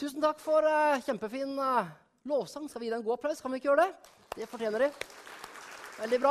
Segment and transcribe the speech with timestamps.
[0.00, 1.84] Tusen takk for uh, kjempefin uh,
[2.24, 2.64] lovsang.
[2.72, 3.42] Skal vi gi deg en god applaus?
[3.44, 4.14] Kan vi ikke gjøre det?
[4.32, 4.88] Det fortjener de.
[5.98, 6.30] Veldig bra.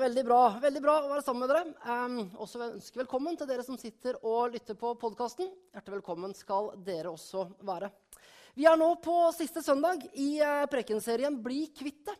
[0.00, 1.74] Veldig bra Veldig bra å være sammen med dere.
[1.84, 5.52] Um, også ønsker velkommen til dere som sitter og lytter på podkasten.
[5.76, 7.92] Hjertelig velkommen skal dere også være.
[8.56, 12.16] Vi er nå på siste søndag i uh, prekenserien Bli kvitt det.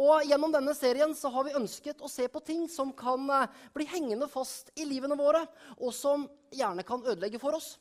[0.00, 3.50] Og Gjennom denne serien så har vi ønsket å se på ting som kan uh,
[3.74, 5.42] bli hengende fast i livene våre,
[5.76, 6.24] og som
[6.56, 7.74] gjerne kan ødelegge for oss.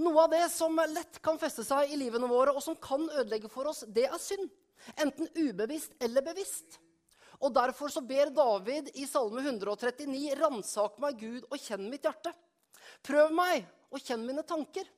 [0.00, 3.50] Noe av det som lett kan feste seg i livene våre, og som kan ødelegge
[3.52, 4.50] for oss, det er synd.
[4.98, 6.80] Enten ubevisst eller bevisst.
[7.40, 12.34] Og Derfor så ber David i Salme 139.: Ransak meg, Gud, og kjenn mitt hjerte.
[13.06, 14.88] Prøv meg og kjenn mine tanker.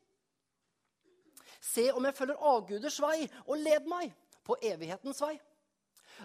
[1.63, 4.11] Se om jeg følger avguders vei, og led meg
[4.45, 5.35] på evighetens vei.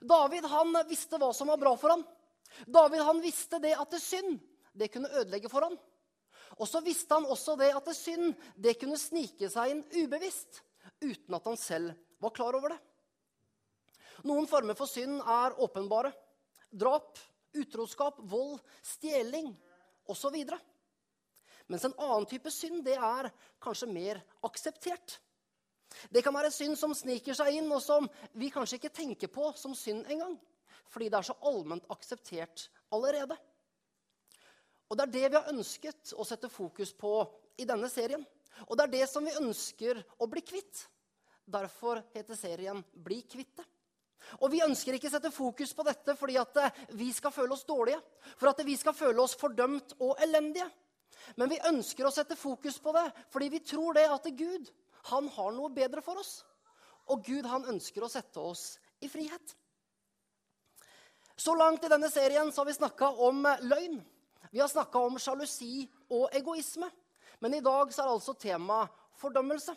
[0.01, 2.03] David han visste hva som var bra for ham.
[2.65, 4.39] David han visste det at det synd
[4.77, 5.77] det kunne ødelegge for ham.
[6.57, 10.61] Og så visste han også det at det synd det kunne snike seg inn ubevisst,
[11.03, 11.93] uten at han selv
[12.23, 12.79] var klar over det.
[14.25, 16.11] Noen former for synd er åpenbare.
[16.71, 17.19] Drap,
[17.57, 19.51] utroskap, vold, stjeling
[20.09, 20.35] osv.
[21.67, 23.29] Mens en annen type synd det er
[23.63, 25.19] kanskje mer akseptert.
[26.11, 28.07] Det kan være synd som sniker seg inn, og som
[28.37, 30.35] vi kanskje ikke tenker på som synd engang.
[30.91, 33.37] Fordi det er så allment akseptert allerede.
[34.87, 37.13] Og det er det vi har ønsket å sette fokus på
[37.59, 38.23] i denne serien.
[38.67, 40.85] Og det er det som vi ønsker å bli kvitt.
[41.47, 43.67] Derfor heter serien 'Bli kvitt det'.
[44.41, 47.53] Og Vi ønsker ikke å sette fokus på dette fordi at eh, vi skal føle
[47.53, 48.01] oss dårlige,
[48.35, 50.67] for at vi skal føle oss fordømt og elendige.
[51.37, 54.71] Men vi ønsker å sette fokus på det fordi vi tror det at Gud
[55.09, 56.41] han har noe bedre for oss.
[57.11, 59.55] Og Gud han ønsker å sette oss i frihet.
[61.37, 63.99] Så langt i denne serien så har vi snakka om løgn.
[64.51, 66.89] Vi har snakka om sjalusi og egoisme.
[67.39, 68.81] Men i dag så er altså tema
[69.21, 69.75] fordømmelse.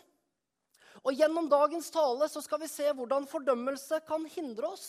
[1.05, 4.87] Og Gjennom dagens tale så skal vi se hvordan fordømmelse kan hindre oss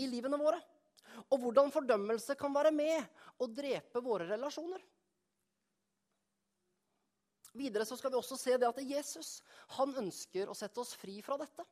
[0.00, 0.58] i livene våre.
[1.30, 3.04] Og hvordan fordømmelse kan være med
[3.40, 4.80] å drepe våre relasjoner.
[7.56, 9.40] Videre så skal vi også se det at Jesus
[9.76, 11.64] han ønsker å sette oss fri fra dette.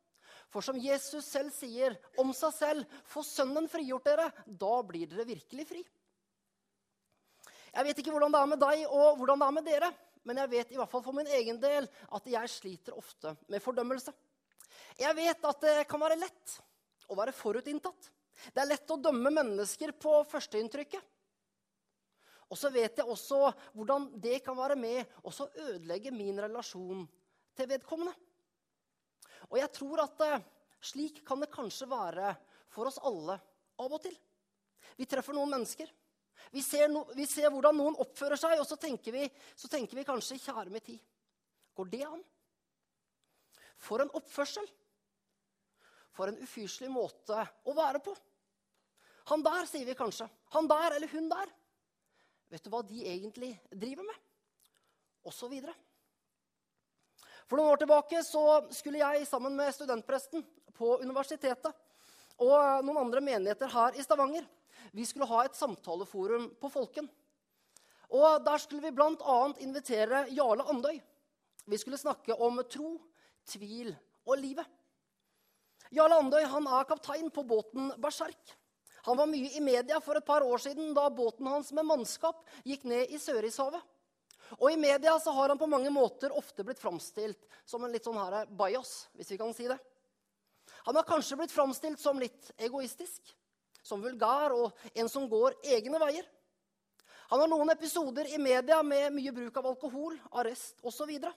[0.50, 5.28] For som Jesus selv sier om seg selv, 'Få Sønnen frigjort dere, da blir dere
[5.28, 5.84] virkelig fri.
[7.74, 9.90] Jeg vet ikke hvordan det er med deg og hvordan det er med dere,
[10.24, 13.62] men jeg vet i hvert fall for min egen del at jeg sliter ofte med
[13.62, 14.12] fordømmelse.
[14.98, 16.56] Jeg vet at det kan være lett
[17.08, 18.10] å være forutinntatt.
[18.54, 21.02] Det er lett å dømme mennesker på førsteinntrykket.
[22.48, 27.04] Og så vet jeg også hvordan det kan være med å ødelegge min relasjon
[27.58, 28.14] til vedkommende.
[29.50, 30.46] Og jeg tror at eh,
[30.80, 32.32] slik kan det kanskje være
[32.72, 33.36] for oss alle
[33.78, 34.16] av og til.
[34.98, 35.92] Vi treffer noen mennesker
[36.50, 39.26] vi ser, no, vi ser, hvordan noen oppfører seg, og så tenker, vi,
[39.56, 41.00] så tenker vi kanskje Kjære min tid,
[41.76, 42.22] går det an?
[43.78, 44.66] For en oppførsel!
[46.16, 48.10] For en ufyselig måte å være på.
[49.30, 50.26] Han der, sier vi kanskje.
[50.56, 51.52] Han der eller hun der.
[52.48, 54.20] Vet du hva de egentlig driver med?
[55.28, 55.74] Og så videre.
[57.48, 58.44] For noen år tilbake så
[58.76, 60.44] skulle jeg sammen med studentpresten
[60.76, 61.72] på universitetet
[62.38, 64.46] og noen andre menigheter her i Stavanger
[64.92, 67.08] vi skulle ha et samtaleforum på Folken.
[68.08, 69.38] Og Der skulle vi bl.a.
[69.60, 71.00] invitere Jarle Andøy.
[71.68, 72.96] Vi skulle snakke om tro,
[73.44, 73.92] tvil
[74.24, 74.64] og livet.
[75.92, 78.56] Jarle Andøy han er kaptein på båten Berserk.
[79.08, 82.42] Han var mye i media for et par år siden da båten hans med mannskap
[82.68, 83.80] gikk ned i Sørishavet.
[84.58, 88.04] Og I media så har han på mange måter ofte blitt framstilt som en litt
[88.04, 89.78] sånn her bias, hvis vi kan si det.
[90.84, 93.32] Han har kanskje blitt framstilt som litt egoistisk
[93.80, 96.28] som vulgær og en som går egne veier.
[97.32, 101.12] Han har noen episoder i media med mye bruk av alkohol, arrest osv.
[101.16, 101.28] Og,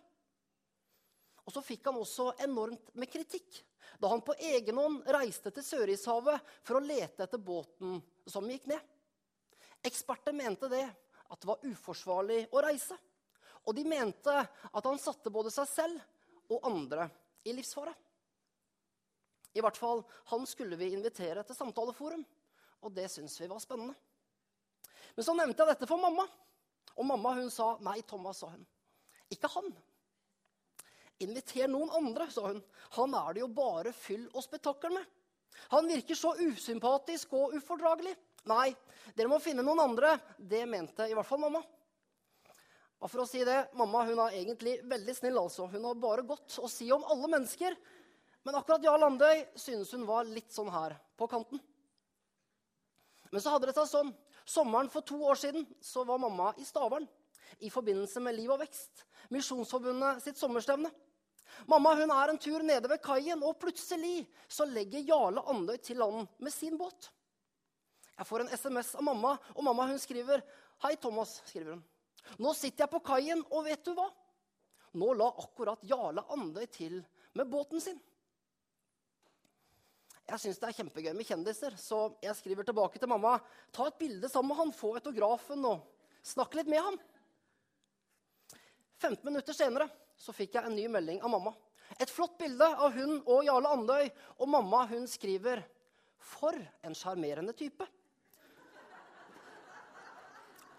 [1.47, 3.63] og så fikk han også enormt med kritikk
[3.99, 7.99] da han på egen hånd reiste til Sørishavet for å lete etter båten
[8.29, 8.81] som gikk ned.
[9.85, 10.83] Eksperter mente det,
[11.31, 12.97] at det var uforsvarlig å reise.
[13.65, 17.07] Og de mente at han satte både seg selv og andre
[17.47, 17.93] i livsfare.
[19.53, 22.23] I hvert fall han skulle vi invitere til samtaleforum
[22.81, 23.93] og det syntes vi var spennende.
[25.15, 26.25] Men så nevnte jeg dette for mamma,
[26.95, 28.63] og mamma hun sa nei, Thomas, sa hun.
[29.31, 29.69] Ikke han.
[31.21, 32.61] Inviter noen andre, sa hun.
[32.97, 35.05] Han er det jo bare fyll og spetakkel med.
[35.73, 38.15] Han virker så usympatisk og ufordragelig.
[38.49, 38.71] Nei,
[39.13, 40.15] dere må finne noen andre.
[40.37, 41.61] Det mente i hvert fall mamma.
[43.01, 45.39] Og for å si det, Mamma hun er egentlig veldig snill.
[45.41, 45.65] altså.
[45.69, 47.77] Hun har bare godt å si om alle mennesker.
[48.45, 51.61] Men akkurat Jarl Andøy synes hun var litt sånn her på kanten.
[53.31, 54.13] Men så hadde det seg sånn.
[54.45, 57.07] Sommeren for to år siden så var mamma i Stavern.
[57.59, 60.89] i forbindelse med Liv og vekst, Misjonsforbundet sitt sommerstevne.
[61.69, 66.01] Mamma hun er en tur nede ved kaien, og plutselig så legger Jarle Andøy til
[66.01, 67.11] land med sin båt.
[68.17, 70.43] Jeg får en SMS av mamma, og mamma hun skriver
[70.83, 71.41] Hei, Thomas.
[71.45, 71.83] skriver hun.
[72.41, 74.07] Nå sitter jeg på kaien, og vet du hva?
[74.97, 76.99] Nå la akkurat Jarle Andøy til
[77.37, 77.99] med båten sin.
[80.31, 83.35] Jeg syns det er kjempegøy med kjendiser, så jeg skriver tilbake til mamma.
[83.73, 85.81] Ta et bilde sammen med han, få autografen og
[86.23, 86.99] snakk litt med ham.
[89.01, 89.89] 15 minutter senere
[90.21, 91.53] så fikk jeg en ny melding av mamma.
[91.99, 94.11] Et flott bilde av hun og Jarle Andøy.
[94.39, 95.63] Og mamma hun skriver
[96.21, 97.87] For en sjarmerende type.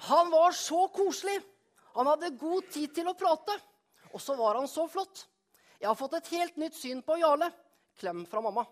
[0.08, 1.40] Han var så koselig.
[1.94, 3.56] Han hadde god tid til å prate.
[4.14, 5.26] Og så var han så flott.
[5.80, 7.50] Jeg har fått et helt nytt syn på Jarle.
[7.98, 8.64] Klem fra mamma.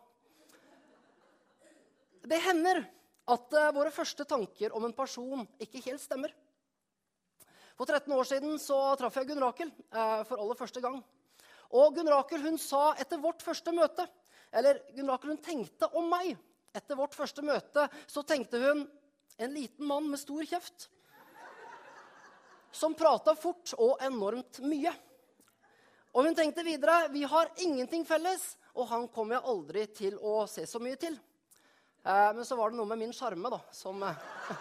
[2.30, 2.84] Det hender
[3.30, 6.32] at uh, våre første tanker om en person ikke helt stemmer.
[7.80, 10.98] For 13 år siden så traff jeg Gunn Rakel eh, for aller første gang.
[11.72, 14.04] Og Gunn Rakel hun sa etter vårt første møte
[14.52, 16.34] Eller Gunn Rakel hun tenkte om meg.
[16.76, 18.84] Etter vårt første møte så tenkte hun
[19.40, 20.90] en liten mann med stor kjeft.
[22.68, 24.92] Som prata fort og enormt mye.
[26.12, 30.44] Og hun tenkte videre vi har ingenting felles, og han kommer jeg aldri til å
[30.52, 31.16] se så mye til.
[32.04, 34.56] Eh, men så var det noe med min sjarme som, eh,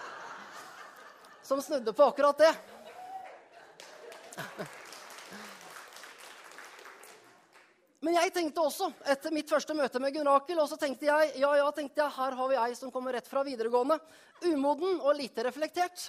[1.51, 2.55] som snudde på akkurat det.
[7.99, 11.49] Men jeg tenkte også, etter mitt første møte med Gunn Rakel, og tenkte jeg, ja,
[11.59, 11.67] ja,
[12.15, 13.99] her har vi ei som kommer rett fra videregående.
[14.47, 16.05] Umoden og lite reflektert.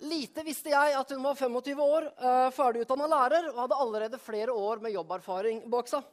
[0.00, 4.52] Lite visste jeg at hun var 25 år, uh, ferdigutdanna lærer og hadde allerede flere
[4.56, 6.06] år med jobberfaring bak seg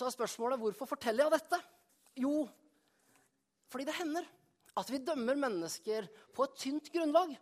[0.00, 1.58] så er spørsmålet hvorfor forteller jeg dette?
[2.22, 2.44] Jo,
[3.70, 4.28] fordi det hender
[4.78, 7.32] at vi dømmer mennesker på et tynt grunnlag.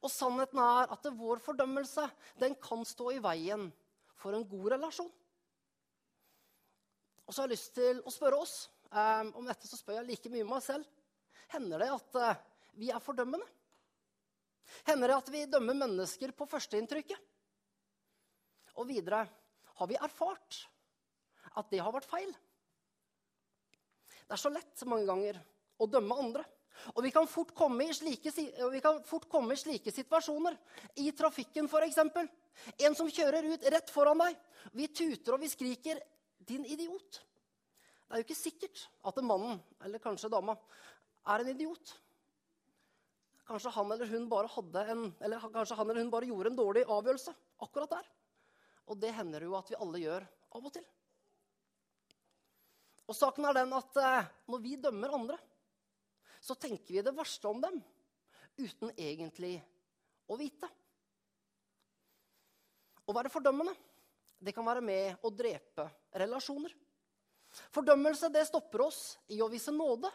[0.00, 2.04] Og sannheten er at vår fordømmelse
[2.40, 3.68] den kan stå i veien
[4.20, 5.10] for en god relasjon.
[7.26, 8.54] Og så har jeg lyst til å spørre oss.
[8.90, 10.86] Um, om dette så spør jeg like mye meg selv.
[11.52, 12.40] Hender det at uh,
[12.78, 13.46] vi er fordømmende?
[14.86, 17.18] Hender det at vi dømmer mennesker på førsteinntrykket?
[18.78, 19.24] Og videre
[19.78, 20.58] har vi erfart
[21.58, 22.30] at det har vært feil.
[24.26, 25.40] Det er så lett mange ganger
[25.80, 26.44] å dømme andre.
[26.94, 28.32] Og vi kan fort komme i slike,
[29.28, 30.56] komme i slike situasjoner.
[31.02, 31.98] I trafikken, f.eks.
[32.86, 34.38] En som kjører ut rett foran deg.
[34.76, 36.00] Vi tuter og vi skriker
[36.40, 37.20] 'din idiot'.
[38.10, 40.56] Det er jo ikke sikkert at mannen, eller kanskje dama,
[41.26, 41.92] er en idiot.
[43.46, 44.48] Kanskje han eller hun bare,
[44.90, 48.08] en, eller han eller hun bare gjorde en dårlig avgjørelse akkurat der.
[48.90, 50.26] Og det hender jo at vi alle gjør
[50.58, 50.86] av og til.
[53.10, 55.38] Og saken er den at eh, når vi dømmer andre,
[56.40, 57.78] så tenker vi det verste om dem
[58.60, 59.58] uten egentlig
[60.30, 60.68] å vite.
[63.04, 63.74] Å være fordømmende
[64.40, 65.84] det kan være med å drepe
[66.16, 66.72] relasjoner.
[67.74, 70.08] Fordømmelse det stopper oss i å vise nåde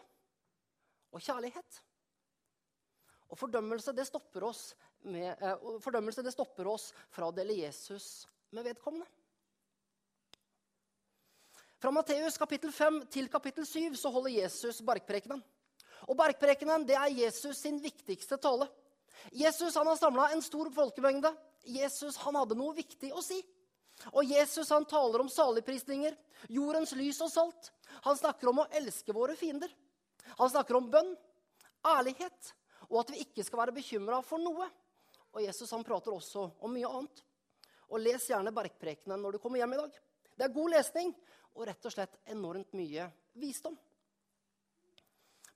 [1.14, 1.82] og kjærlighet.
[3.30, 4.74] Og fordømmelse det stopper oss,
[5.06, 9.06] med, eh, fordømmelse det stopper oss fra å dele Jesus med vedkommende.
[11.78, 15.42] Fra Matteus kapittel 5 til kapittel 7 så holder Jesus bergprekenen.
[16.06, 18.68] Og Bergprekenen det er Jesus sin viktigste tale.
[19.32, 21.32] Jesus han har samla en stor folkemengde.
[21.66, 23.40] Jesus han hadde noe viktig å si.
[24.12, 26.14] Og Jesus han taler om saligprisninger,
[26.52, 27.70] jordens lys og salt.
[28.04, 29.72] Han snakker om å elske våre fiender.
[30.36, 31.14] Han snakker om bønn,
[31.86, 32.52] ærlighet
[32.90, 34.68] og at vi ikke skal være bekymra for noe.
[35.34, 37.22] Og Jesus han prater også om mye annet.
[37.90, 39.98] Og Les gjerne Bergprekenen når du kommer hjem i dag.
[40.36, 41.12] Det er god lesning,
[41.56, 43.06] og rett og slett enormt mye
[43.40, 43.76] visdom.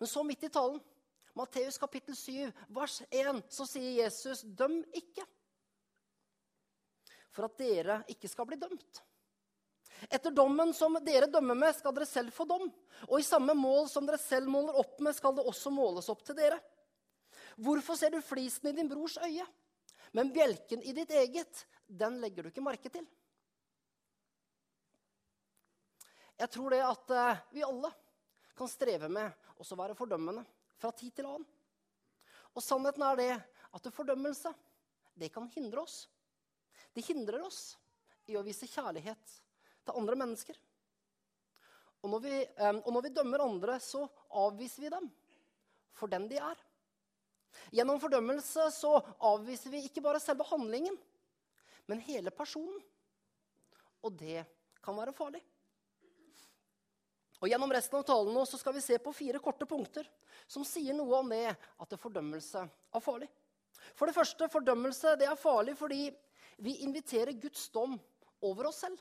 [0.00, 0.80] Men så midt i talen,
[1.36, 5.26] Matteus kapittel 7, vers 1, så sier Jesus, 'Døm ikke',
[7.30, 9.02] for at dere ikke skal bli dømt.
[10.08, 12.64] Etter dommen som dere dømmer med, skal dere selv få dom.
[13.10, 16.24] Og i samme mål som dere selv måler opp med, skal det også måles opp
[16.24, 16.56] til dere.
[17.60, 19.44] Hvorfor ser du flisen i din brors øye,
[20.16, 23.04] men bjelken i ditt eget, den legger du ikke merke til?
[26.40, 27.90] Jeg tror det at eh, vi alle
[28.60, 30.44] kan streve med å være fordømmende
[30.80, 31.46] fra tid til annen.
[32.52, 33.30] Og sannheten er det
[33.72, 34.52] at fordømmelse
[35.20, 36.02] det kan hindre oss.
[36.92, 37.78] Det hindrer oss
[38.28, 39.36] i å vise kjærlighet
[39.86, 40.58] til andre mennesker.
[42.00, 45.08] Og når vi, eh, og når vi dømmer andre, så avviser vi dem
[45.92, 46.56] for den de er.
[47.74, 48.94] Gjennom fordømmelse så
[49.30, 50.96] avviser vi ikke bare selve handlingen,
[51.86, 52.80] men hele personen.
[54.04, 54.46] Og det
[54.82, 55.42] kan være farlig.
[57.40, 60.08] Og Gjennom resten av talen nå så skal vi se på fire korte punkter
[60.50, 63.30] som sier noe om det at fordømmelse er farlig.
[63.96, 66.10] For det første, fordømmelse det er farlig fordi
[66.60, 67.96] vi inviterer Guds dom
[68.44, 69.00] over oss selv.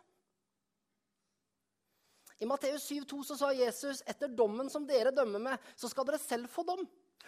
[2.39, 6.21] I Matteus 7,2 så sa Jesus etter dommen som dere dømmer med, så skal dere
[6.23, 6.85] selv få dom.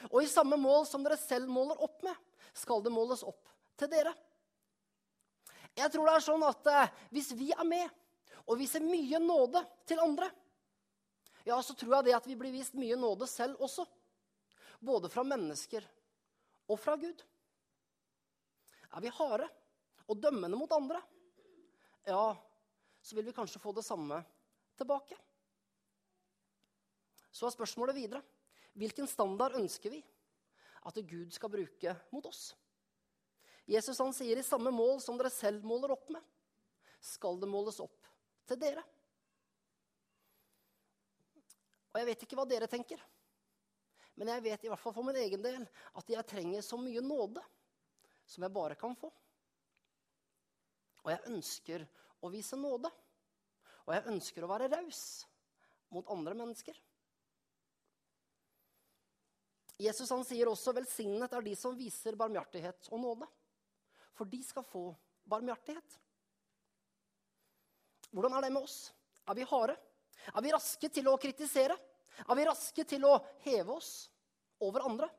[0.07, 2.15] Og i samme mål som dere selv måler opp med,
[2.55, 4.13] skal det måles opp til dere.
[5.75, 7.91] Jeg tror det er sånn at eh, hvis vi er med
[8.47, 10.27] og viser mye nåde til andre,
[11.45, 13.85] ja, så tror jeg det at vi blir vist mye nåde selv også.
[14.81, 15.85] Både fra mennesker
[16.69, 17.23] og fra Gud.
[18.91, 19.47] Er vi harde
[20.09, 20.99] og dømmende mot andre,
[22.05, 22.33] ja,
[23.01, 24.17] så vil vi kanskje få det samme
[24.77, 25.15] tilbake.
[27.31, 28.21] Så er spørsmålet videre
[28.77, 30.01] hvilken standard ønsker vi
[30.87, 32.51] at Gud skal bruke mot oss?
[33.69, 36.21] Jesus han sier i samme mål som dere selv måler opp med,
[37.01, 38.09] skal det måles opp
[38.49, 38.83] til dere.
[41.91, 43.01] Og jeg vet ikke hva dere tenker,
[44.15, 45.63] men jeg vet i hvert fall for min egen del
[45.97, 47.43] at jeg trenger så mye nåde
[48.27, 49.09] som jeg bare kan få.
[51.01, 51.85] Og jeg ønsker
[52.21, 52.91] å vise nåde.
[53.87, 55.01] Og jeg ønsker å være raus
[55.91, 56.77] mot andre mennesker.
[59.81, 63.29] Jesus han sier også 'velsignet er de som viser barmhjertighet og nåde',
[64.13, 64.83] for de skal få
[65.25, 65.97] barmhjertighet.
[68.11, 68.93] Hvordan er det med oss?
[69.27, 69.77] Er vi harde?
[70.29, 71.77] Er vi raske til å kritisere?
[72.27, 74.09] Er vi raske til å heve oss
[74.61, 75.09] over andre?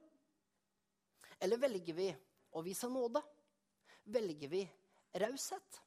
[1.43, 2.11] Eller velger vi
[2.55, 3.23] å vise nåde?
[4.05, 4.63] Velger vi
[5.19, 5.81] raushet?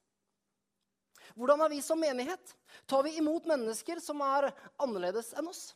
[1.34, 2.54] Hvordan er vi som menighet?
[2.86, 4.50] Tar vi imot mennesker som er
[4.82, 5.70] annerledes enn oss?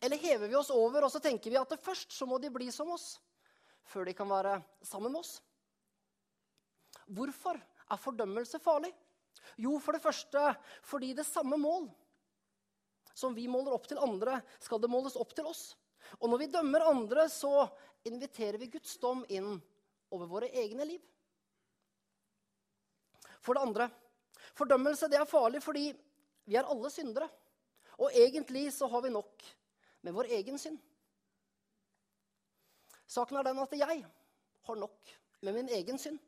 [0.00, 2.50] Eller hever vi oss over og så tenker vi at det først så må de
[2.50, 3.20] bli som oss,
[3.86, 5.36] før de kan være sammen med oss?
[7.06, 8.90] Hvorfor er fordømmelse farlig?
[9.62, 10.42] Jo, for det første
[10.86, 11.86] fordi det samme mål
[13.16, 15.70] som vi måler opp til andre, skal det måles opp til oss.
[16.20, 17.64] Og når vi dømmer andre, så
[18.06, 19.56] inviterer vi Guds dom inn
[20.12, 21.00] over våre egne liv.
[23.40, 23.88] For det andre
[24.58, 25.88] fordømmelse det er farlig fordi
[26.46, 27.28] vi er alle syndere.
[27.96, 29.48] Og egentlig så har vi nok
[30.04, 30.76] med vår egen synd.
[33.06, 34.02] Saken er den at jeg
[34.66, 36.18] har nok med min egen synd.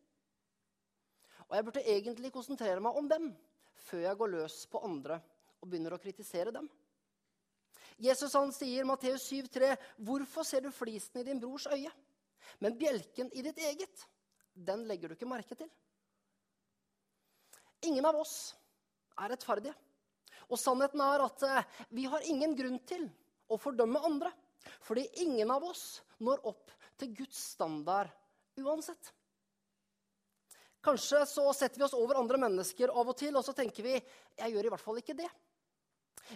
[1.49, 3.35] Og jeg burde egentlig konsentrere meg om dem
[3.89, 5.21] før jeg går løs på andre
[5.63, 6.69] og begynner å kritisere dem.
[7.99, 9.75] Jesus han sier Matteus 7,3.:
[10.07, 11.91] Hvorfor ser du flisen i din brors øye,
[12.63, 14.07] men bjelken i ditt eget,
[14.55, 15.71] den legger du ikke merke til?
[17.91, 18.55] Ingen av oss
[19.19, 19.75] er rettferdige.
[20.49, 23.05] Og sannheten er at eh, vi har ingen grunn til
[23.51, 24.33] å fordømme andre.
[24.85, 28.11] Fordi ingen av oss når opp til Guds standard
[28.59, 29.13] uansett.
[30.85, 33.95] Kanskje så setter vi oss over andre mennesker av og til, og så tenker vi
[33.99, 35.29] jeg gjør i hvert fall ikke det.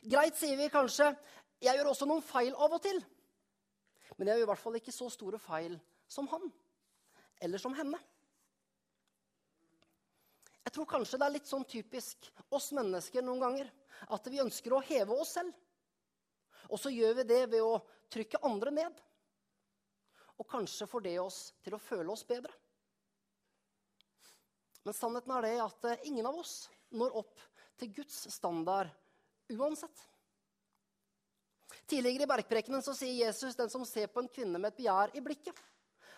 [0.01, 1.11] Greit, sier vi kanskje.
[1.63, 2.99] Jeg gjør også noen feil av og til.
[4.17, 5.77] Men jeg gjør i hvert fall ikke så store feil
[6.11, 6.49] som han
[7.43, 7.99] eller som henne.
[10.63, 13.71] Jeg tror kanskje det er litt sånn typisk oss mennesker noen ganger
[14.15, 15.53] at vi ønsker å heve oss selv.
[16.71, 17.81] Og så gjør vi det ved å
[18.13, 19.01] trykke andre ned.
[20.39, 22.55] Og kanskje får det oss til å føle oss bedre.
[24.83, 26.55] Men sannheten er det at ingen av oss
[26.95, 27.43] når opp
[27.79, 28.91] til Guds standard
[29.49, 30.09] uansett.
[31.87, 35.17] Tidligere i bergprekenen så sier Jesus den som ser på en kvinne med et begjær
[35.17, 35.59] i blikket,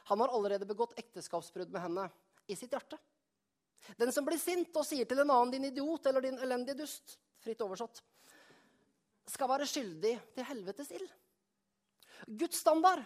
[0.04, 2.08] han har allerede begått ekteskapsbrudd med henne
[2.46, 2.98] i sitt hjerte.
[3.96, 7.16] Den som blir sint og sier til en annen 'din idiot' eller 'din elendige dust',
[7.40, 8.02] fritt oversatt,
[9.26, 11.08] skal være skyldig til helvetes ild.
[12.28, 13.04] Guds standard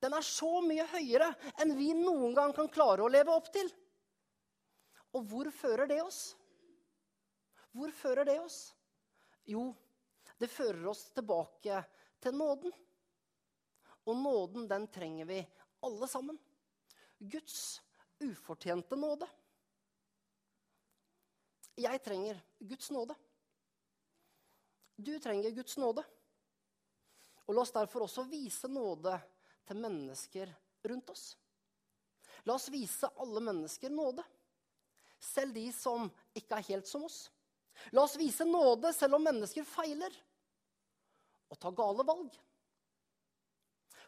[0.00, 1.28] den er så mye høyere
[1.60, 3.68] enn vi noen gang kan klare å leve opp til.
[5.12, 6.36] Og hvor fører det oss?
[7.72, 8.72] Hvor fører det oss?
[9.44, 9.74] Jo,
[10.38, 11.82] det fører oss tilbake
[12.20, 12.72] til nåden.
[14.04, 15.40] Og nåden, den trenger vi
[15.84, 16.38] alle sammen.
[17.18, 17.80] Guds
[18.20, 19.28] ufortjente nåde.
[21.80, 23.14] Jeg trenger Guds nåde.
[24.96, 26.04] Du trenger Guds nåde.
[27.46, 29.16] Og la oss derfor også vise nåde
[29.66, 30.52] til mennesker
[30.84, 31.24] rundt oss.
[32.44, 34.24] La oss vise alle mennesker nåde,
[35.20, 37.28] selv de som ikke er helt som oss.
[37.92, 40.14] La oss vise nåde selv om mennesker feiler
[41.50, 42.34] og tar gale valg.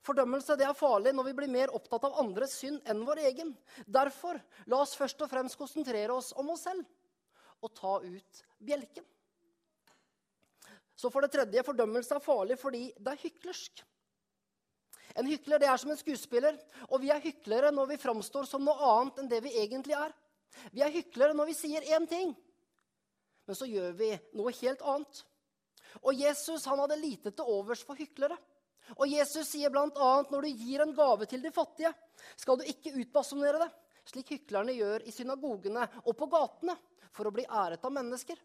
[0.03, 3.53] Fordømmelse det er farlig når vi blir mer opptatt av andres synd enn vår egen.
[3.87, 6.83] Derfor la oss først og fremst konsentrere oss om oss selv
[7.63, 9.07] og ta ut bjelken.
[10.99, 13.85] Så for det tredje, fordømmelse er farlig fordi det er hyklersk.
[15.19, 16.57] En hykler det er som en skuespiller,
[16.89, 20.15] og vi er hyklere når vi framstår som noe annet enn det vi egentlig er.
[20.73, 22.33] Vi er hyklere når vi sier én ting,
[23.53, 25.19] men så gjør vi noe helt annet.
[26.01, 28.39] Og Jesus han hadde lite til overs for hyklere.
[28.97, 31.91] Og Jesus sier bl.a.: Når du gir en gave til de fattige,
[32.41, 33.67] skal du ikke utbasonere det,
[34.09, 36.79] slik hyklerne gjør i synagogene og på gatene,
[37.13, 38.41] for å bli æret av mennesker.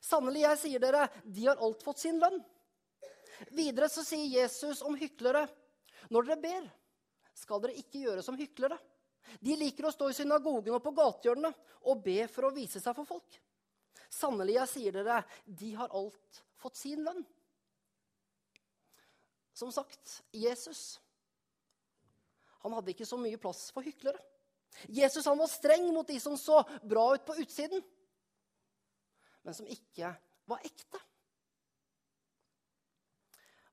[0.00, 2.40] Sannelig, jeg sier dere, de har alt fått sin lønn.
[3.52, 5.42] Videre så sier Jesus om hyklere,
[6.08, 6.70] når dere ber,
[7.36, 8.80] skal dere ikke gjøre som hyklere.
[9.44, 11.52] De liker å stå i synagogen og på gatehjørnene
[11.84, 13.42] og be for å vise seg for folk.
[14.12, 17.24] Sannelig, jeg sier dere, de har alt fått sin lønn.
[19.58, 20.98] Som sagt, Jesus
[22.62, 24.18] han hadde ikke så mye plass for hyklere.
[24.92, 27.82] Jesus han var streng mot de som så bra ut på utsiden,
[29.46, 30.10] men som ikke
[30.50, 31.00] var ekte.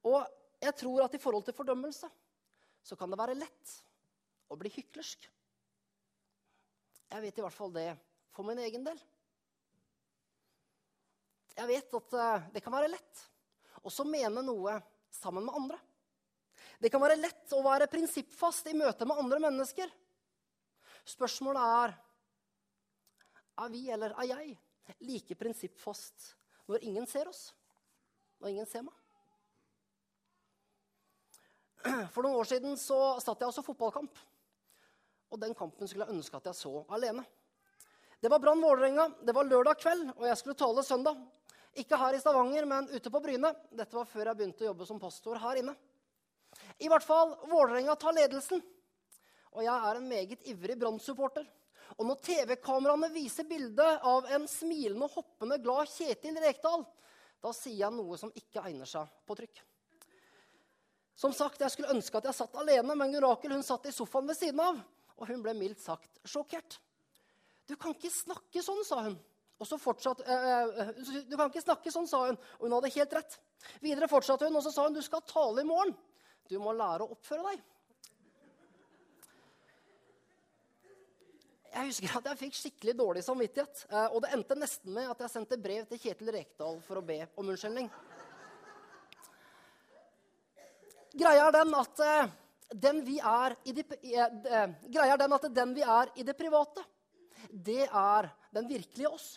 [0.06, 0.22] Og
[0.62, 2.10] jeg tror at i forhold til fordømmelse
[2.86, 3.74] så kan det være lett
[4.54, 5.26] å bli hyklersk.
[7.10, 7.90] Jeg vet i hvert fall det
[8.36, 9.00] for min egen del.
[11.56, 13.26] Jeg vet at eh, det kan være lett
[13.86, 14.80] å mene noe
[15.14, 15.78] sammen med andre.
[16.82, 19.92] Det kan være lett å være prinsippfast i møte med andre mennesker.
[21.06, 21.96] Spørsmålet er
[23.64, 24.56] er vi, eller er jeg,
[25.08, 26.34] like prinsippfast
[26.68, 27.54] når ingen ser oss,
[28.42, 28.96] når ingen ser meg.
[32.14, 34.20] For noen år siden så satt jeg også fotballkamp.
[35.32, 37.24] Og den kampen skulle jeg ønske at jeg så alene.
[38.22, 39.08] Det var Brann Vålerenga.
[39.22, 41.20] Det var lørdag kveld, og jeg skulle tale søndag.
[41.76, 43.52] Ikke her i Stavanger, men ute på Bryne.
[43.76, 45.76] Dette var før jeg begynte å jobbe som pastor her inne.
[46.80, 48.64] I hvert fall, Vålerenga tar ledelsen.
[49.56, 51.46] Og jeg er en meget ivrig Brann-supporter.
[52.00, 56.84] Og når TV-kameraene viser bildet av en smilende hoppende glad Kjetil Rekdal,
[57.44, 59.62] da sier jeg noe som ikke egner seg på trykk.
[61.16, 64.28] Som sagt, Jeg skulle ønske at jeg satt alene, men Gunn Rakel satt i sofaen
[64.28, 64.82] ved siden av.
[65.16, 66.80] Og hun ble mildt sagt sjokkert.
[67.68, 69.16] Du kan ikke snakke sånn, sa hun.
[69.60, 70.90] Og så fortsatt, eh, eh,
[71.30, 72.38] Du kan ikke snakke sånn, sa hun.
[72.60, 73.38] Og hun hadde helt rett.
[73.82, 75.96] Videre fortsatte hun, og så sa hun du skal tale i morgen.
[76.50, 77.64] Du må lære å oppføre deg.
[81.76, 83.86] Jeg husker at jeg fikk skikkelig dårlig samvittighet.
[83.90, 87.06] Eh, og det endte nesten med at jeg sendte brev til Kjetil Rekdal for å
[87.06, 87.90] be om unnskyldning.
[91.16, 92.32] Greia er den at eh,
[92.86, 96.36] den vi er i det, eh, greia er den at den vi er i det
[96.40, 96.84] private,
[97.52, 99.28] det er den virkelige oss.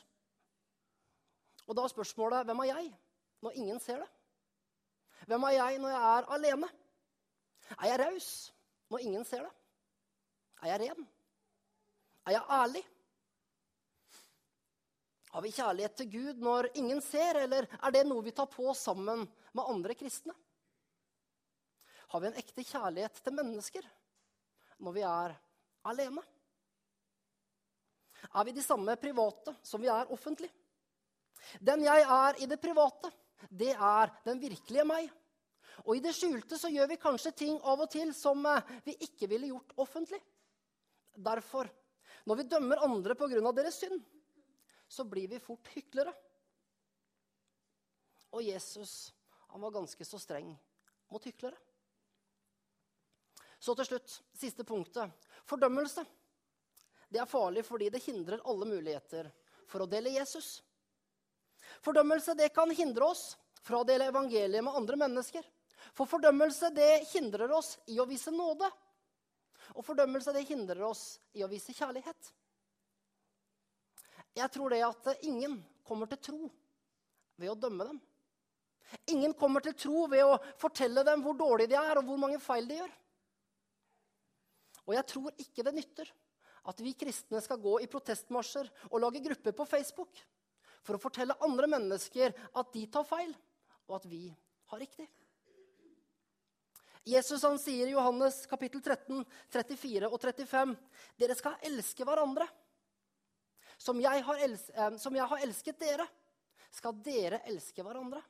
[1.69, 2.87] Og da er spørsmålet hvem er jeg
[3.45, 4.09] når ingen ser det?
[5.29, 6.69] Hvem er jeg når jeg er alene?
[7.77, 8.29] Er jeg raus
[8.89, 9.55] når ingen ser det?
[10.63, 11.09] Er jeg ren?
[12.27, 12.85] Er jeg ærlig?
[15.29, 18.73] Har vi kjærlighet til Gud når ingen ser, eller er det noe vi tar på
[18.75, 20.33] sammen med andre kristne?
[22.09, 23.85] Har vi en ekte kjærlighet til mennesker
[24.81, 25.37] når vi er
[25.93, 26.25] alene?
[28.33, 30.53] Er vi de samme private som vi er offentlige?
[31.61, 33.11] Den jeg er i det private,
[33.51, 35.11] det er den virkelige meg.
[35.87, 38.97] Og i det skjulte så gjør vi kanskje ting av og til som eh, vi
[39.07, 40.19] ikke ville gjort offentlig.
[41.15, 41.69] Derfor,
[42.27, 43.53] når vi dømmer andre pga.
[43.53, 44.01] deres synd,
[44.89, 46.13] så blir vi fort hyklere.
[48.33, 49.13] Og Jesus
[49.49, 50.51] han var ganske så streng
[51.09, 51.57] mot hyklere.
[53.59, 55.11] Så til slutt, siste punktet.
[55.49, 56.05] Fordømmelse.
[57.09, 59.31] Det er farlig fordi det hindrer alle muligheter
[59.67, 60.59] for å dele Jesus.
[61.85, 65.45] Fordømmelse det kan hindre oss fra å dele evangeliet med andre mennesker.
[65.95, 68.69] For fordømmelse det hindrer oss i å vise nåde.
[69.77, 72.33] Og fordømmelse det hindrer oss i å vise kjærlighet.
[74.39, 76.49] Jeg tror det at ingen kommer til tro
[77.39, 77.99] ved å dømme dem.
[79.13, 82.41] Ingen kommer til tro ved å fortelle dem hvor dårlige de er, og hvor mange
[82.41, 82.95] feil de gjør.
[84.89, 86.11] Og jeg tror ikke det nytter
[86.69, 90.23] at vi kristne skal gå i protestmarsjer og lage grupper på Facebook
[90.87, 93.33] for å fortelle andre mennesker at de tar feil,
[93.89, 94.27] og at vi
[94.73, 95.09] har riktig.
[97.09, 99.23] Jesus han sier i Johannes kapittel 13,
[99.55, 100.75] 34 og 35.:
[101.17, 102.49] Dere skal elske hverandre.
[103.79, 106.05] Som jeg, elsket, eh, som jeg har elsket dere,
[106.75, 108.21] skal dere elske hverandre.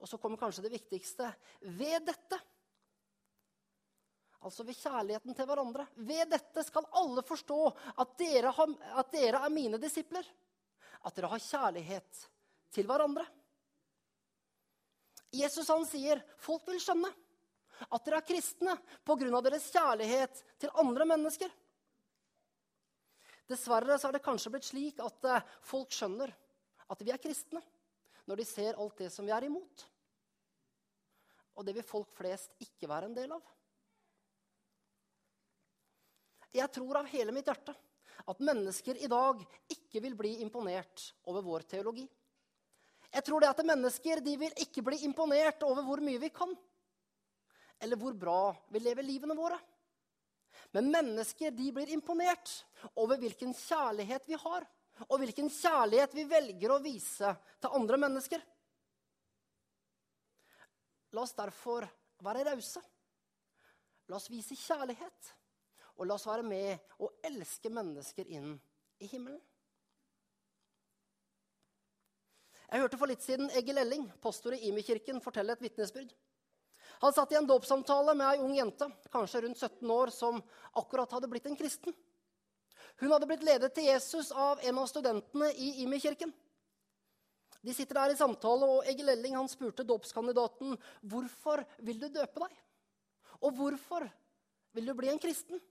[0.00, 1.28] Og så kommer kanskje det viktigste.
[1.60, 2.38] Ved dette,
[4.44, 7.60] altså ved kjærligheten til hverandre, ved dette skal alle forstå
[8.00, 10.24] at dere, har, at dere er mine disipler.
[11.04, 12.22] At dere har kjærlighet
[12.74, 13.26] til hverandre.
[15.34, 17.10] Jesus han sier folk vil skjønne
[17.90, 19.40] at dere er kristne pga.
[19.42, 21.50] deres kjærlighet til andre mennesker.
[23.50, 26.30] Dessverre så er det kanskje blitt slik at eh, folk skjønner
[26.88, 27.60] at vi er kristne
[28.24, 29.84] når de ser alt det som vi er imot.
[31.54, 33.42] Og det vil folk flest ikke være en del av.
[36.54, 37.74] Jeg tror av hele mitt hjerte
[38.24, 42.06] at mennesker i dag ikke vil bli imponert over vår teologi.
[43.14, 46.54] Jeg tror det at mennesker de vil ikke bli imponert over hvor mye vi kan,
[47.82, 49.58] eller hvor bra vi lever livene våre.
[50.74, 52.50] Men mennesker de blir imponert
[52.98, 54.66] over hvilken kjærlighet vi har,
[55.08, 57.30] og hvilken kjærlighet vi velger å vise
[57.62, 58.42] til andre mennesker.
[61.14, 61.86] La oss derfor
[62.26, 62.82] være rause.
[64.10, 65.30] La oss vise kjærlighet,
[65.96, 68.54] og la oss være med og elske mennesker inn
[69.02, 69.40] i himmelen.
[72.70, 76.10] Jeg hørte for litt siden Egil Elling, pastor i Imi-kirken, fortelle et vitnesbyrd.
[77.04, 80.40] Han satt i en dåpssamtale med ei ung jente, kanskje rundt 17 år, som
[80.80, 81.94] akkurat hadde blitt en kristen.
[83.02, 86.32] Hun hadde blitt ledet til Jesus av en av studentene i Imi-kirken.
[87.64, 92.42] De sitter der i samtale, og Egil Elling han spurte dåpskandidaten hvorfor vil du døpe
[92.42, 92.58] deg.
[93.40, 94.06] Og hvorfor
[94.76, 95.62] vil du bli en kristen?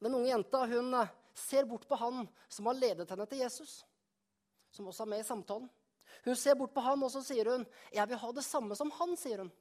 [0.00, 0.96] Den unge jenta hun
[1.36, 3.80] ser bort på han som har ledet henne til Jesus
[4.70, 5.68] som også er med i samtalen.
[6.24, 8.90] Hun ser bort på han, og så sier hun, 'Jeg vil ha det samme som
[8.90, 9.52] han', sier hun.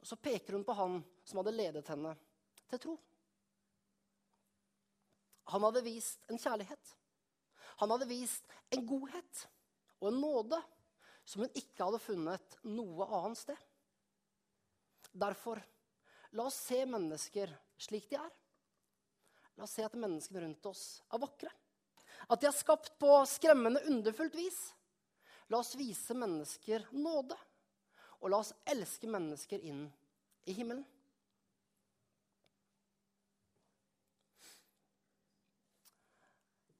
[0.00, 2.16] Og Så peker hun på han som hadde ledet henne
[2.68, 2.98] til tro.
[5.44, 6.96] Han hadde vist en kjærlighet.
[7.76, 9.48] Han hadde vist en godhet
[10.00, 10.62] og en nåde
[11.24, 13.58] som hun ikke hadde funnet noe annet sted.
[15.12, 15.62] Derfor,
[16.32, 18.30] la oss se mennesker slik de er.
[19.56, 21.50] La oss se at menneskene rundt oss er vakre.
[22.30, 24.60] At de er skapt på skremmende underfullt vis.
[25.50, 27.36] La oss vise mennesker nåde,
[28.22, 29.84] og la oss elske mennesker inn
[30.48, 30.86] i himmelen.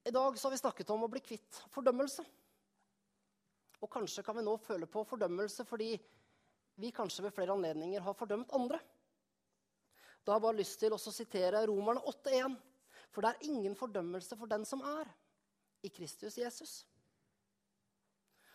[0.04, 2.24] I dag har vi snakket om å bli kvitt fordømmelse.
[3.82, 5.94] Og kanskje kan vi nå føle på fordømmelse fordi
[6.82, 8.80] vi kanskje ved flere anledninger har fordømt andre.
[10.22, 12.56] Da har jeg bare lyst til å sitere Romerne 8,1.
[13.12, 15.10] For det er ingen fordømmelse for den som er
[15.84, 16.82] i Kristus Jesus.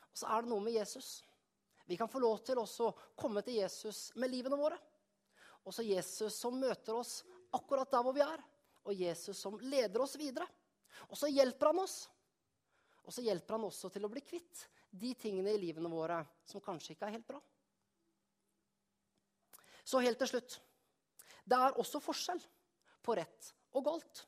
[0.09, 1.19] Og så er det noe med Jesus.
[1.87, 4.79] Vi kan få lov til å komme til Jesus med livene våre.
[5.67, 7.21] Også Jesus som møter oss
[7.55, 8.41] akkurat der hvor vi er,
[8.87, 10.47] og Jesus som leder oss videre.
[11.11, 11.97] Og så hjelper han oss.
[13.07, 16.63] Og så hjelper han også til å bli kvitt de tingene i livene våre som
[16.63, 17.39] kanskje ikke er helt bra.
[19.87, 20.57] Så helt til slutt.
[21.47, 22.41] Det er også forskjell
[23.05, 24.25] på rett og galt.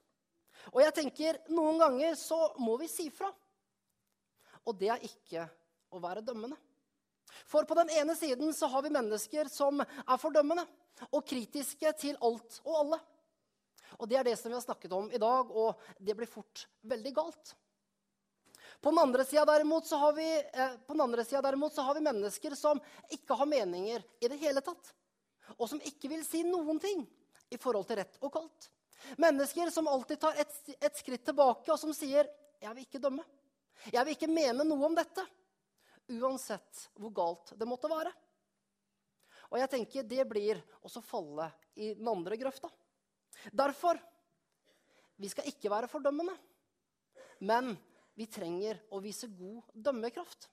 [0.71, 3.29] Og jeg tenker, noen ganger så må vi si fra.
[4.67, 5.45] Og det er ikke
[5.95, 6.57] å være dømmende.
[7.49, 10.65] For på den ene siden så har vi mennesker som er fordømmende
[11.09, 12.99] og kritiske til alt og alle.
[13.97, 16.67] Og det er det som vi har snakket om i dag, og det blir fort
[16.87, 17.55] veldig galt.
[18.79, 22.79] På den andre sida derimot, eh, derimot, så har vi mennesker som
[23.09, 24.93] ikke har meninger i det hele tatt.
[25.57, 27.05] Og som ikke vil si noen ting
[27.49, 28.69] i forhold til rett og kaldt.
[29.17, 32.27] Mennesker som alltid tar et, et, skritt tilbake, og som sier
[32.59, 33.25] 'Jeg vil ikke dømme'.
[33.93, 35.25] 'Jeg vil ikke mene noe om dette',
[36.09, 38.11] uansett hvor galt det måtte være.
[39.49, 42.69] Og jeg tenker det blir også falle i den andre grøfta.
[43.55, 43.97] Derfor
[45.17, 46.35] vi skal ikke være fordømmende,
[47.39, 47.73] men
[48.15, 50.49] vi trenger å vise god dømmekraft.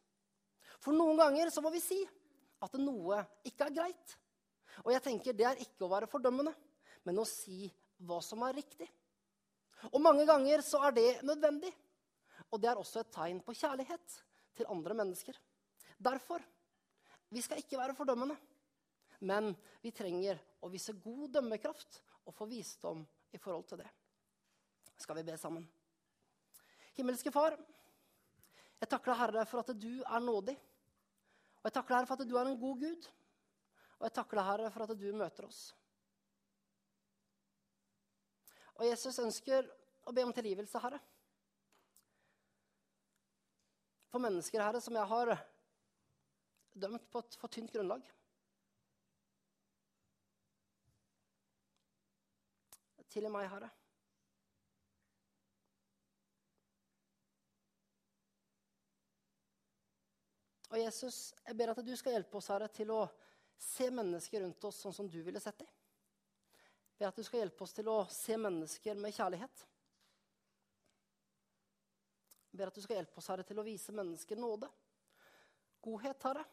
[0.82, 1.98] For noen ganger så må vi si
[2.62, 4.16] at noe ikke er greit.
[4.85, 6.53] Og jeg tenker det er ikke å være fordømmende,
[7.07, 7.71] men å si
[8.07, 8.89] hva som er riktig.
[9.93, 11.73] Og mange ganger så er det nødvendig.
[12.53, 14.19] Og det er også et tegn på kjærlighet
[14.57, 15.39] til andre mennesker.
[15.97, 16.45] Derfor
[17.33, 18.37] vi skal ikke være fordømmende,
[19.27, 19.51] men
[19.83, 23.03] vi trenger å vise god dømmekraft og få visdom
[23.35, 23.89] i forhold til det.
[24.97, 25.65] Skal vi be sammen?
[26.97, 27.57] Himmelske Far,
[28.81, 30.55] jeg takker deg, Herre, for at du er nådig.
[31.61, 33.09] Og jeg takker deg, Herre, for at du er en god Gud.
[33.96, 35.61] Og jeg takker deg, Herre, for at du møter oss.
[38.76, 39.68] Og Jesus ønsker
[40.06, 41.00] å be om tilgivelse, Herre.
[44.12, 45.32] For mennesker, Herre, som jeg har
[46.76, 48.04] dømt på et for tynt grunnlag.
[53.16, 53.70] Tilgi meg, Herre.
[60.68, 63.06] Og Jesus, jeg ber at du skal hjelpe oss Herre, til å
[63.59, 65.71] se mennesker rundt oss sånn som du ville sett dem
[66.99, 69.64] Ved at du skal hjelpe oss til å se mennesker med kjærlighet.
[72.49, 74.71] Jeg ber at du skal hjelpe oss, Herre, til å vise mennesker nåde.
[75.85, 76.45] Godhet, Herre.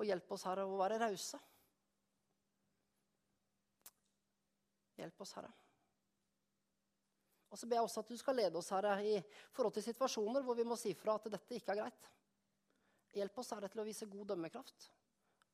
[0.00, 1.40] Og hjelp oss, Herre, å være rause.
[4.96, 5.52] Hjelp oss, Herre.
[7.48, 9.20] Og så ber jeg også at du skal lede oss, Herre, i
[9.52, 12.08] forhold til situasjoner hvor vi må si fra at dette ikke er greit.
[13.18, 14.90] Hjelp oss, Herre, til å vise god dømmekraft.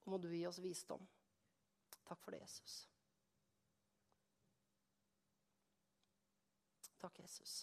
[0.05, 1.05] Og må du gi oss visdom.
[2.05, 2.83] Takk for det, Jesus.
[7.01, 7.63] Takk, Jesus.